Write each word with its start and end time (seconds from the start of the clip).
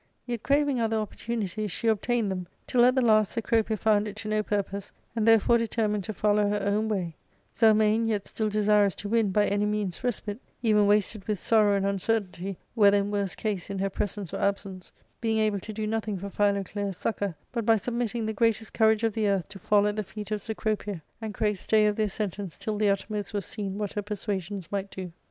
Yet, 0.25 0.41
craving 0.41 0.81
other 0.81 0.97
opportunities, 0.97 1.71
she 1.71 1.87
obtained 1.87 2.31
them, 2.31 2.47
till 2.65 2.83
at 2.85 2.95
the 2.95 3.03
last 3.03 3.33
Cecropia 3.33 3.77
found 3.77 4.07
it 4.07 4.15
to 4.15 4.27
no 4.27 4.41
purpose, 4.41 4.91
and 5.15 5.27
therefore 5.27 5.59
deter 5.59 5.87
mined 5.87 6.05
to 6.05 6.13
follow 6.15 6.49
her 6.49 6.59
own 6.59 6.89
way; 6.89 7.13
Zelmane 7.55 8.07
yet 8.07 8.25
still 8.25 8.49
desirous 8.49 8.95
to 8.95 9.09
win, 9.09 9.29
by 9.29 9.45
any 9.45 9.67
means, 9.67 10.03
respite, 10.03 10.39
even 10.63 10.87
wasted 10.87 11.27
with 11.27 11.37
sorrow 11.37 11.75
and 11.75 11.85
un 11.85 11.99
certainty 11.99 12.57
whether 12.73 12.97
in 12.97 13.11
worse 13.11 13.35
case 13.35 13.69
in 13.69 13.77
her 13.77 13.91
presence 13.91 14.33
or 14.33 14.37
absence, 14.39 14.91
being 15.21 15.37
able 15.37 15.59
to 15.59 15.71
do 15.71 15.85
nothing 15.85 16.17
for 16.17 16.31
Philoclea*s 16.31 16.97
succour 16.97 17.35
but 17.51 17.63
by 17.63 17.75
sub 17.75 17.93
mitting 17.93 18.25
the 18.25 18.33
greatest 18.33 18.73
courage 18.73 19.03
of 19.03 19.13
the 19.13 19.27
earth 19.27 19.47
to 19.49 19.59
fall 19.59 19.85
at 19.85 19.95
the 19.95 20.01
feet 20.03 20.31
of 20.31 20.41
Cecropia, 20.41 21.03
and 21.21 21.31
crave 21.35 21.59
stay 21.59 21.85
of 21.85 21.95
their 21.95 22.09
sentence 22.09 22.57
till 22.57 22.75
the 22.79 22.89
uttermost 22.89 23.35
was 23.35 23.45
seen 23.45 23.77
what 23.77 23.93
her 23.93 24.01
persuasions 24.01 24.71
might 24.71 24.89
do. 24.89 25.11